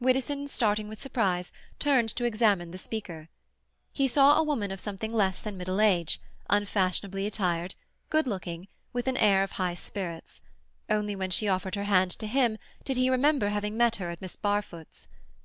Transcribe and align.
Widdowson, 0.00 0.48
starting 0.48 0.88
with 0.88 1.00
surprise, 1.00 1.52
turned 1.78 2.08
to 2.08 2.24
examine 2.24 2.72
the 2.72 2.78
speaker. 2.78 3.28
He 3.92 4.08
saw 4.08 4.36
a 4.36 4.42
woman 4.42 4.72
of 4.72 4.80
something 4.80 5.12
less 5.12 5.38
than 5.40 5.56
middle 5.56 5.80
age, 5.80 6.20
unfashionably 6.50 7.26
attired, 7.26 7.76
good 8.10 8.26
looking, 8.26 8.66
with 8.92 9.06
an 9.06 9.16
air 9.16 9.44
of 9.44 9.52
high 9.52 9.74
spirits; 9.74 10.42
only 10.90 11.14
when 11.14 11.30
she 11.30 11.46
offered 11.46 11.76
her 11.76 11.84
hand 11.84 12.10
to 12.18 12.26
him 12.26 12.58
did 12.84 12.96
he 12.96 13.08
remember 13.08 13.50
having 13.50 13.76
met 13.76 13.94
her 14.02 14.10
at 14.10 14.20
Miss 14.20 14.34
Barfoot's. 14.34 15.06